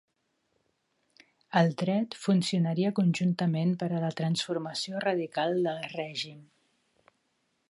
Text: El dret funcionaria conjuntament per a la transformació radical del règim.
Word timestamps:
El 1.61 1.69
dret 1.81 2.17
funcionaria 2.23 2.93
conjuntament 3.01 3.77
per 3.85 3.93
a 3.99 4.03
la 4.07 4.13
transformació 4.23 5.07
radical 5.09 5.59
del 5.69 5.89
règim. 5.97 6.45